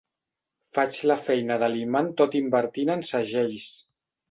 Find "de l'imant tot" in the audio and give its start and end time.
1.65-2.39